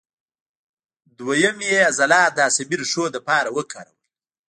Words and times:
دوهیم 1.17 1.57
یې 1.69 1.77
عضلات 1.89 2.31
د 2.35 2.39
عصبي 2.47 2.75
ریښو 2.81 3.05
لپاره 3.15 3.49
وکارول. 3.57 3.97